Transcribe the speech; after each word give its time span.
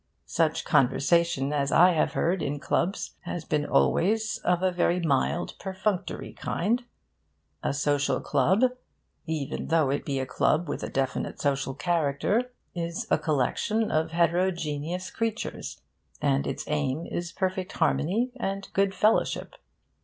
Such 0.25 0.65
conversation 0.65 1.53
as 1.53 1.71
I 1.71 1.91
have 1.91 2.13
heard 2.13 2.41
in 2.41 2.59
clubs 2.59 3.17
has 3.19 3.45
been 3.45 3.67
always 3.67 4.39
of 4.39 4.63
a 4.63 4.71
very 4.71 4.99
mild, 4.99 5.53
perfunctory 5.59 6.33
kind. 6.33 6.83
A 7.61 7.71
social 7.71 8.19
club 8.19 8.63
(even 9.27 9.67
though 9.67 9.91
it 9.91 10.03
be 10.03 10.17
a 10.17 10.25
club 10.25 10.67
with 10.67 10.81
a 10.81 10.89
definite 10.89 11.39
social 11.39 11.75
character) 11.75 12.51
is 12.73 13.05
a 13.11 13.19
collection 13.19 13.91
of 13.91 14.09
heterogeneous 14.09 15.11
creatures, 15.11 15.83
and 16.19 16.47
its 16.47 16.63
aim 16.65 17.05
is 17.05 17.31
perfect 17.31 17.73
harmony 17.73 18.31
and 18.39 18.69
good 18.73 18.95
fellowship. 18.95 19.53